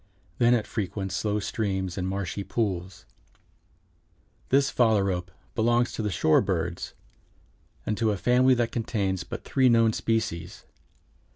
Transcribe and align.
Then 0.39 0.55
it 0.55 0.65
"frequents 0.65 1.13
slow 1.15 1.39
streams 1.39 1.95
or 1.95 2.01
marshy 2.01 2.43
pools." 2.43 3.05
This 4.49 4.71
Phalarope 4.71 5.29
belongs 5.53 5.91
to 5.91 6.01
the 6.01 6.09
shore 6.09 6.41
birds 6.41 6.95
and 7.85 7.95
to 7.99 8.09
a 8.09 8.17
family 8.17 8.55
that 8.55 8.71
contains 8.71 9.23
but 9.23 9.43
three 9.43 9.69
known 9.69 9.93
species. 9.93 10.65